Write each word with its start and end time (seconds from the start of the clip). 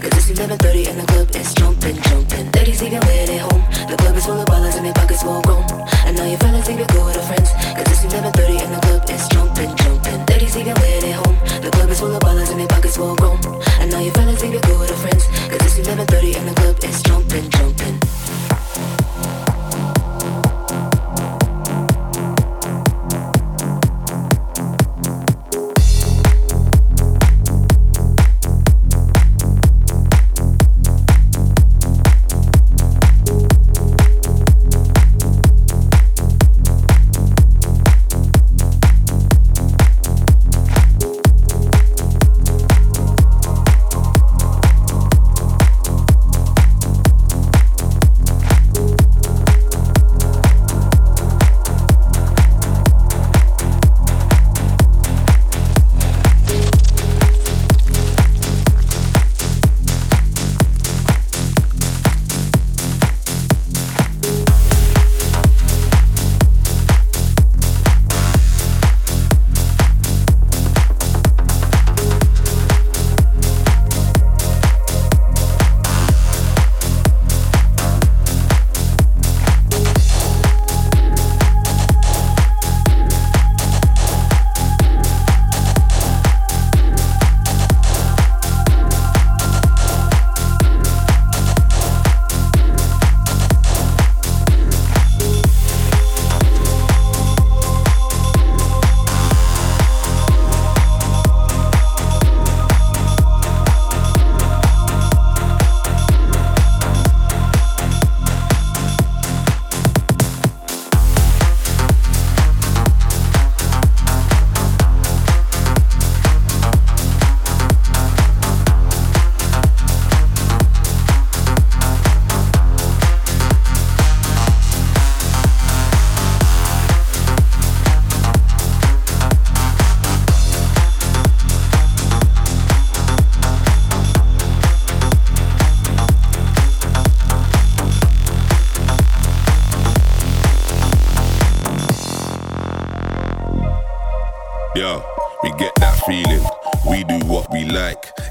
Cause 0.00 0.30
it's 0.30 0.40
11.30 0.40 0.88
and 0.88 1.00
the 1.00 1.06
club 1.12 1.28
is 1.36 1.52
jumping, 1.52 1.96
jumping. 2.08 2.50
Ladies 2.52 2.80
leave 2.80 2.92
your 2.92 3.02
lady 3.02 3.36
home. 3.36 3.60
The 3.84 3.96
club 4.00 4.16
is 4.16 4.24
full 4.24 4.40
of 4.40 4.46
ballers 4.48 4.74
and 4.76 4.86
their 4.86 4.94
pockets 4.94 5.22
full 5.22 5.42
grown. 5.42 5.60
And 6.08 6.16
now 6.16 6.24
your 6.24 6.38
fellas 6.38 6.66
leave 6.68 6.78
your 6.78 6.88
girl 6.88 7.04
with 7.04 7.16
her 7.16 7.26
friends. 7.28 7.52
Cause 7.76 7.84
it's 7.84 8.14
11.30 8.14 8.64
and 8.64 8.72
the 8.72 8.80
club 8.80 9.04
is 9.10 9.28
jumping, 9.28 9.76
jumping. 9.76 10.24
Ladies 10.32 10.56
leave 10.56 10.68
your 10.72 10.80
lady 10.80 11.10
home. 11.12 11.36
The 11.60 11.70
club 11.70 11.90
is 11.90 12.00
full 12.00 12.16
of 12.16 12.22
ballers 12.22 12.50
and 12.50 12.60
their 12.60 12.68
pockets 12.68 12.96
full 12.96 13.14
grown. 13.16 13.44
And 13.76 13.90
now 13.90 14.00
your 14.00 14.14
fellas 14.14 14.40
leave 14.40 14.52
your 14.56 14.62
girl 14.62 14.80
with 14.80 14.88
her 14.88 14.96
friends. 14.96 15.26
Cause 15.52 15.60
it's 15.68 15.86
11.30 15.86 16.36
and 16.36 16.48
the 16.48 16.54
club 16.56 16.76
is 16.80 17.02
jumping, 17.02 17.50
jumping. 17.50 18.00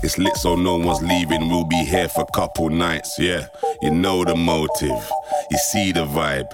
It's 0.09 0.17
lit, 0.17 0.35
so 0.37 0.55
no 0.55 0.75
one's 0.75 1.03
leaving. 1.03 1.49
We'll 1.49 1.65
be 1.65 1.85
here 1.85 2.09
for 2.09 2.25
couple 2.33 2.69
nights. 2.69 3.19
Yeah, 3.19 3.45
you 3.83 3.91
know 3.91 4.25
the 4.25 4.35
motive. 4.35 5.07
You 5.51 5.57
see 5.69 5.91
the 5.91 6.03
vibe. 6.03 6.51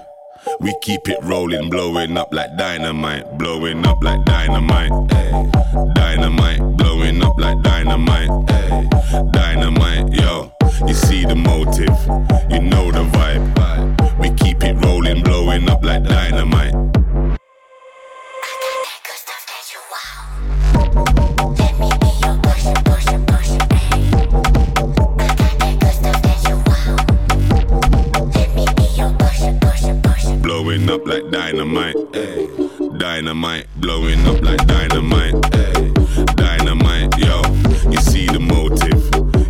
We 0.59 0.75
keep 0.81 1.07
it 1.07 1.19
rolling, 1.23 1.69
blowing 1.69 2.17
up 2.17 2.33
like 2.33 2.57
dynamite, 2.57 3.37
blowing 3.37 3.87
up 3.87 4.03
like 4.03 4.25
dynamite. 4.25 4.91
Ay. 4.91 5.51
Dynamite, 5.95 6.59
blowing 6.75 7.23
up 7.23 7.39
like 7.39 7.61
dynamite. 7.61 8.29
Ay. 8.49 8.89
Dynamite, 9.31 10.11
yo. 10.11 10.51
You 10.85 10.93
see 10.93 11.23
the 11.23 11.35
motive, 11.35 11.95
you 12.51 12.59
know 12.59 12.91
the 12.91 13.05
vibe. 13.15 14.19
We 14.19 14.31
keep 14.31 14.65
it 14.65 14.73
rolling, 14.83 15.23
blowing 15.23 15.69
up 15.69 15.81
like 15.81 16.03
dynamite. 16.03 16.84
Blowing 30.85 31.01
up 31.01 31.07
like 31.07 31.31
dynamite. 31.31 31.95
Dynamite, 32.99 33.67
blowing 33.77 34.25
up 34.27 34.41
like 34.41 34.65
dynamite. 34.67 35.33
Dynamite, 36.35 37.17
yo. 37.17 37.41
You 37.89 37.97
see 37.97 38.27
the 38.27 38.39
motive, 38.39 39.03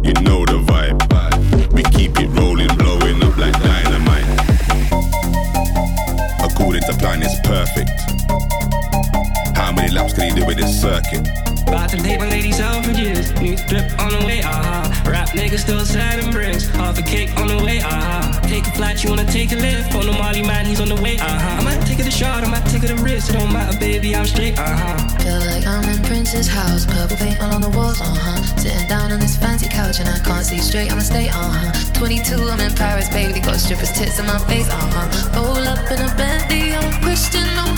you 0.05 0.13
know 0.23 0.45
the 0.45 0.59
vibe. 0.65 1.73
We 1.73 1.83
keep 1.83 2.19
it 2.19 2.29
rolling, 2.39 2.73
blowing 2.77 3.21
up 3.23 3.37
like 3.37 3.53
dynamite. 3.61 4.25
According 6.43 6.81
to 6.83 6.93
plan, 6.99 7.21
it's 7.21 7.39
perfect. 7.47 8.14
How 9.95 10.03
many 10.03 10.11
laps 10.11 10.19
can 10.19 10.35
he 10.35 10.41
do 10.41 10.45
with 10.45 10.57
this 10.57 10.81
circuit? 10.81 11.23
About 11.67 11.89
to 11.89 11.97
take 11.97 12.19
my 12.19 12.27
ladies 12.27 12.59
out 12.59 12.83
for 12.83 12.91
years. 12.91 13.31
New 13.39 13.55
drip 13.55 13.87
on 13.97 14.11
the 14.11 14.25
way, 14.25 14.41
ah. 14.43 14.51
uh 14.51 15.09
Rap 15.09 15.29
niggas 15.29 15.59
still 15.59 15.79
sliding 15.85 16.31
bricks. 16.31 16.67
Half 16.67 16.99
a 16.99 17.01
cake 17.01 17.31
on 17.39 17.47
the 17.47 17.63
way, 17.63 17.79
ah. 17.81 17.87
uh 17.95 18.47
Take 18.47 18.67
a 18.67 18.71
flight, 18.71 19.01
you 19.03 19.09
wanna 19.09 19.23
take 19.23 19.53
a 19.53 19.55
lift. 19.55 19.95
On 19.95 20.05
the 20.05 20.11
Molly 20.11 20.43
man, 20.43 20.65
he's 20.65 20.81
on 20.81 20.89
the 20.89 20.99
way, 21.01 21.15
uh 21.17 21.23
huh. 21.23 21.61
I 21.61 21.63
might 21.63 21.87
take 21.87 21.99
it 21.99 22.07
a 22.07 22.11
shot, 22.11 22.43
I 22.43 22.49
might 22.49 22.65
take 22.67 22.83
it 22.83 22.91
a 22.91 22.95
risk. 23.01 23.29
It 23.29 23.39
don't 23.39 23.53
matter, 23.53 23.79
baby, 23.79 24.13
I'm 24.13 24.25
straight, 24.25 24.59
uh 24.59 24.67
huh. 24.67 25.07
Feel 25.23 25.39
like 25.47 25.65
I'm 25.65 25.87
in 25.87 26.03
Prince's 26.03 26.47
house, 26.47 26.85
purple 26.85 27.15
paint 27.15 27.39
all 27.41 27.53
on 27.53 27.61
the 27.61 27.69
walls, 27.69 28.01
uh 28.01 28.03
huh. 28.03 28.43
Sitting 28.59 28.87
down 28.89 29.13
on 29.13 29.21
this 29.21 29.37
fancy 29.37 29.69
couch 29.69 29.99
and 30.01 30.09
I 30.09 30.19
can't 30.19 30.45
see 30.45 30.59
straight, 30.59 30.91
I'ma 30.91 31.03
stay, 31.03 31.29
uh 31.29 31.39
huh. 31.39 31.93
22, 31.93 32.35
I'm 32.35 32.59
in 32.59 32.75
Paris, 32.75 33.07
baby, 33.09 33.39
got 33.39 33.55
strippers' 33.55 33.93
tits 33.93 34.19
in 34.19 34.25
my 34.25 34.39
face, 34.39 34.67
uh 34.67 34.75
huh. 34.75 35.39
Roll 35.39 35.63
up 35.63 35.79
in 35.89 36.03
a 36.03 36.11
Bentley, 36.19 36.75
I'm 36.75 36.83
a 36.83 36.99
Christian, 36.99 37.47
I'm 37.47 37.77